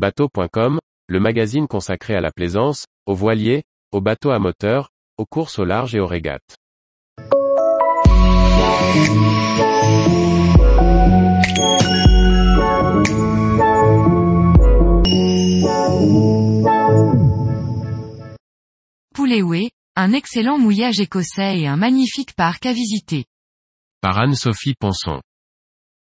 Bateau.com, 0.00 0.78
le 1.08 1.20
magazine 1.20 1.68
consacré 1.68 2.14
à 2.14 2.22
la 2.22 2.30
plaisance, 2.32 2.86
aux 3.04 3.14
voiliers, 3.14 3.64
aux 3.92 4.00
bateaux 4.00 4.30
à 4.30 4.38
moteur, 4.38 4.88
aux 5.18 5.26
courses 5.26 5.58
au 5.58 5.66
large 5.66 5.94
et 5.94 6.00
aux 6.00 6.06
régates. 6.06 6.56
Pouléoué, 19.14 19.68
un 19.96 20.14
excellent 20.14 20.56
mouillage 20.56 20.98
écossais 20.98 21.60
et 21.60 21.66
un 21.66 21.76
magnifique 21.76 22.34
parc 22.34 22.64
à 22.64 22.72
visiter. 22.72 23.26
Par 24.00 24.18
Anne-Sophie 24.18 24.76
Ponson. 24.80 25.20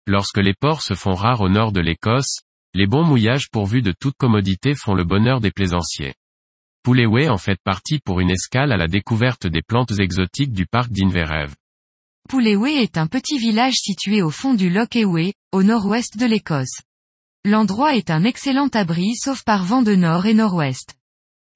Lorsque 0.06 0.38
les 0.38 0.54
ports 0.54 0.84
se 0.84 0.94
font 0.94 1.16
rares 1.16 1.42
au 1.42 1.50
nord 1.50 1.72
de 1.72 1.82
l'Écosse, 1.82 2.42
les 2.76 2.86
bons 2.86 3.04
mouillages 3.04 3.50
pourvus 3.52 3.82
de 3.82 3.94
toute 4.00 4.16
commodité 4.16 4.76
font 4.76 4.94
le 4.94 5.04
bonheur 5.04 5.42
des 5.42 5.50
plaisanciers. 5.50 6.14
Pouléoué 6.84 7.28
en 7.28 7.38
fait 7.38 7.60
partie 7.64 8.00
pour 8.00 8.20
une 8.20 8.30
escale 8.30 8.72
à 8.72 8.78
la 8.78 8.88
découverte 8.88 9.48
des 9.48 9.64
plantes 9.64 10.00
exotiques 10.00 10.54
du 10.54 10.66
parc 10.68 10.92
d'Inverev. 10.92 11.54
Pouléoué 12.30 12.74
est 12.74 12.98
un 12.98 13.08
petit 13.08 13.40
village 13.40 13.74
situé 13.74 14.22
au 14.22 14.30
fond 14.30 14.54
du 14.54 14.70
Loch 14.70 14.96
Ewe, 14.96 15.34
au 15.52 15.64
nord-ouest 15.64 16.18
de 16.18 16.26
l'Écosse. 16.26 16.82
L'endroit 17.44 17.96
est 17.96 18.12
un 18.12 18.24
excellent 18.24 18.68
abri 18.68 19.16
sauf 19.16 19.44
par 19.44 19.64
vent 19.64 19.82
de 19.82 19.96
nord 19.96 20.28
et 20.28 20.36
nord-ouest. 20.36 20.94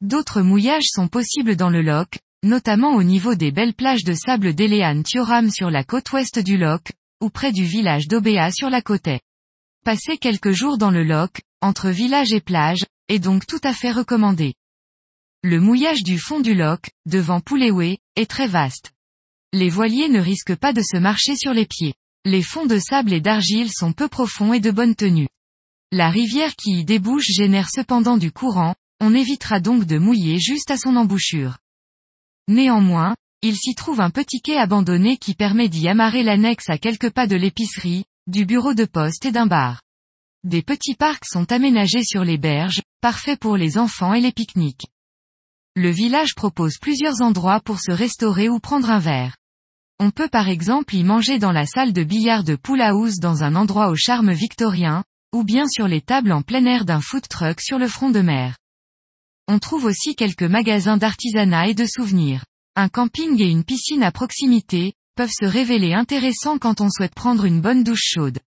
D'autres 0.01 0.41
mouillages 0.41 0.87
sont 0.87 1.07
possibles 1.07 1.55
dans 1.55 1.69
le 1.69 1.83
loch, 1.83 2.17
notamment 2.43 2.95
au 2.95 3.03
niveau 3.03 3.35
des 3.35 3.51
belles 3.51 3.75
plages 3.75 4.03
de 4.03 4.13
sable 4.13 4.55
d'Elean 4.55 5.03
Thioram 5.03 5.51
sur 5.51 5.69
la 5.69 5.83
côte 5.83 6.11
ouest 6.11 6.39
du 6.39 6.57
loch, 6.57 6.91
ou 7.21 7.29
près 7.29 7.51
du 7.51 7.63
village 7.63 8.07
d'Obea 8.07 8.51
sur 8.51 8.69
la 8.69 8.81
côte. 8.81 9.19
Passer 9.83 10.17
quelques 10.17 10.51
jours 10.51 10.77
dans 10.77 10.91
le 10.91 11.03
loch, 11.03 11.41
entre 11.61 11.89
village 11.89 12.31
et 12.31 12.39
plage, 12.39 12.85
est 13.09 13.19
donc 13.19 13.45
tout 13.45 13.59
à 13.63 13.73
fait 13.73 13.91
recommandé. 13.91 14.53
Le 15.43 15.59
mouillage 15.59 16.03
du 16.03 16.17
fond 16.17 16.39
du 16.39 16.55
loch, 16.55 16.89
devant 17.05 17.41
Pouléoué, 17.41 17.99
est 18.15 18.29
très 18.29 18.47
vaste. 18.47 18.93
Les 19.51 19.69
voiliers 19.69 20.07
ne 20.07 20.21
risquent 20.21 20.55
pas 20.55 20.71
de 20.71 20.81
se 20.81 20.95
marcher 20.95 21.35
sur 21.35 21.51
les 21.51 21.65
pieds. 21.65 21.95
Les 22.23 22.41
fonds 22.41 22.65
de 22.65 22.79
sable 22.79 23.11
et 23.11 23.19
d'argile 23.19 23.69
sont 23.73 23.91
peu 23.91 24.07
profonds 24.07 24.53
et 24.53 24.61
de 24.61 24.71
bonne 24.71 24.95
tenue. 24.95 25.27
La 25.91 26.09
rivière 26.09 26.55
qui 26.55 26.79
y 26.79 26.85
débouche 26.85 27.27
génère 27.27 27.69
cependant 27.69 28.15
du 28.15 28.31
courant, 28.31 28.75
on 29.01 29.13
évitera 29.13 29.59
donc 29.59 29.83
de 29.83 29.97
mouiller 29.97 30.39
juste 30.39 30.71
à 30.71 30.77
son 30.77 30.95
embouchure. 30.95 31.57
Néanmoins, 32.47 33.17
il 33.41 33.57
s'y 33.57 33.75
trouve 33.75 33.99
un 33.99 34.11
petit 34.11 34.39
quai 34.39 34.57
abandonné 34.57 35.17
qui 35.17 35.33
permet 35.33 35.67
d'y 35.67 35.89
amarrer 35.89 36.23
l'annexe 36.23 36.69
à 36.69 36.77
quelques 36.77 37.09
pas 37.09 37.27
de 37.27 37.35
l'épicerie, 37.35 38.05
du 38.25 38.45
bureau 38.45 38.73
de 38.73 38.85
poste 38.85 39.25
et 39.25 39.33
d'un 39.33 39.47
bar. 39.47 39.82
Des 40.43 40.61
petits 40.61 40.95
parcs 40.95 41.23
sont 41.25 41.49
aménagés 41.53 42.03
sur 42.03 42.25
les 42.25 42.37
berges, 42.37 42.81
parfaits 42.99 43.39
pour 43.39 43.55
les 43.55 43.77
enfants 43.77 44.13
et 44.13 44.19
les 44.19 44.33
pique-niques. 44.33 44.87
Le 45.75 45.89
village 45.89 46.35
propose 46.35 46.77
plusieurs 46.81 47.21
endroits 47.21 47.61
pour 47.61 47.79
se 47.79 47.91
restaurer 47.91 48.49
ou 48.49 48.59
prendre 48.59 48.89
un 48.89 48.99
verre. 48.99 49.37
On 49.99 50.11
peut 50.11 50.27
par 50.27 50.49
exemple 50.49 50.95
y 50.95 51.03
manger 51.05 51.39
dans 51.39 51.53
la 51.53 51.65
salle 51.65 51.93
de 51.93 52.03
billard 52.03 52.43
de 52.43 52.57
Pool 52.57 52.81
House 52.81 53.19
dans 53.19 53.43
un 53.43 53.55
endroit 53.55 53.87
au 53.87 53.95
charme 53.95 54.33
victorien, 54.33 55.05
ou 55.33 55.45
bien 55.45 55.65
sur 55.65 55.87
les 55.87 56.01
tables 56.01 56.33
en 56.33 56.41
plein 56.41 56.65
air 56.65 56.83
d'un 56.83 56.99
food 56.99 57.25
truck 57.29 57.61
sur 57.61 57.79
le 57.79 57.87
front 57.87 58.09
de 58.09 58.19
mer. 58.19 58.57
On 59.47 59.59
trouve 59.59 59.85
aussi 59.85 60.13
quelques 60.13 60.43
magasins 60.43 60.97
d'artisanat 60.97 61.69
et 61.69 61.73
de 61.73 61.85
souvenirs. 61.85 62.43
Un 62.75 62.89
camping 62.89 63.41
et 63.41 63.49
une 63.49 63.63
piscine 63.63 64.03
à 64.03 64.11
proximité, 64.11 64.93
peuvent 65.15 65.31
se 65.31 65.45
révéler 65.45 65.93
intéressants 65.93 66.57
quand 66.57 66.81
on 66.81 66.89
souhaite 66.89 67.15
prendre 67.15 67.45
une 67.45 67.61
bonne 67.61 67.83
douche 67.83 68.03
chaude. 68.03 68.39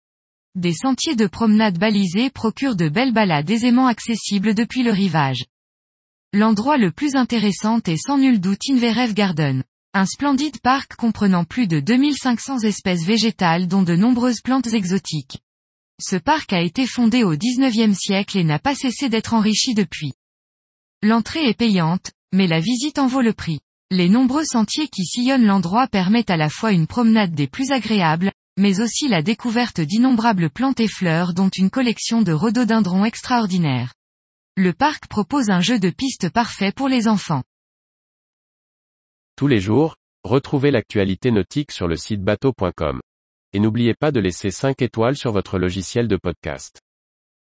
Des 0.56 0.72
sentiers 0.72 1.18
de 1.18 1.28
promenade 1.28 1.78
balisés 1.78 2.30
procurent 2.30 2.78
de 2.78 2.88
belles 2.88 3.12
balades 3.12 3.50
aisément 3.50 3.88
accessibles 3.88 4.54
depuis 4.54 4.84
le 4.84 4.92
rivage. 4.92 5.44
L'endroit 6.32 6.78
le 6.78 6.92
plus 6.92 7.16
intéressant 7.16 7.82
est 7.86 7.98
sans 7.98 8.18
nul 8.18 8.40
doute 8.40 8.62
Inverev 8.70 9.14
Garden. 9.14 9.66
Un 9.94 10.06
splendide 10.06 10.62
parc 10.62 10.96
comprenant 10.96 11.44
plus 11.44 11.68
de 11.68 11.82
2500 11.82 12.60
espèces 12.60 13.04
végétales 13.04 13.68
dont 13.68 13.84
de 13.84 13.98
nombreuses 13.98 14.40
plantes 14.40 14.68
exotiques. 14.68 15.40
Ce 16.02 16.16
parc 16.16 16.54
a 16.54 16.62
été 16.62 16.88
fondé 16.88 17.26
au 17.26 17.36
19e 17.36 17.94
siècle 17.94 18.38
et 18.38 18.46
n'a 18.46 18.60
pas 18.60 18.76
cessé 18.76 19.10
d'être 19.10 19.34
enrichi 19.34 19.74
depuis. 19.74 20.14
L'entrée 21.04 21.50
est 21.50 21.58
payante, 21.58 22.12
mais 22.32 22.48
la 22.48 22.62
visite 22.62 22.98
en 22.98 23.08
vaut 23.08 23.22
le 23.22 23.34
prix. 23.34 23.60
Les 23.92 24.08
nombreux 24.08 24.46
sentiers 24.46 24.88
qui 24.88 25.04
sillonnent 25.04 25.46
l'endroit 25.46 25.88
permettent 25.88 26.30
à 26.30 26.38
la 26.38 26.50
fois 26.50 26.72
une 26.72 26.88
promenade 26.88 27.36
des 27.36 27.48
plus 27.48 27.72
agréables, 27.72 28.32
mais 28.58 28.80
aussi 28.80 29.08
la 29.08 29.22
découverte 29.22 29.82
d'innombrables 29.82 30.50
plantes 30.50 30.80
et 30.80 30.88
fleurs 30.88 31.34
dont 31.34 31.50
une 31.50 31.70
collection 31.70 32.22
de 32.22 32.32
rhododendrons 32.32 33.06
extraordinaires. 33.06 33.94
Le 34.56 34.72
parc 34.72 35.08
propose 35.08 35.50
un 35.50 35.60
jeu 35.60 35.80
de 35.80 35.90
piste 35.90 36.30
parfait 36.30 36.72
pour 36.72 36.88
les 36.88 37.08
enfants. 37.08 37.44
Tous 39.36 39.48
les 39.48 39.60
jours, 39.60 39.98
retrouvez 40.24 40.72
l'actualité 40.72 41.32
nautique 41.32 41.74
sur 41.74 41.88
le 41.88 41.98
site 41.98 42.22
bateau.com. 42.22 43.02
Et 43.52 43.60
n'oubliez 43.60 43.94
pas 43.94 44.12
de 44.12 44.22
laisser 44.22 44.52
5 44.52 44.82
étoiles 44.82 45.18
sur 45.18 45.34
votre 45.34 45.60
logiciel 45.60 46.08
de 46.08 46.16
podcast. 46.16 46.85